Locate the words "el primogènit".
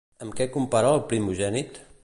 0.95-1.79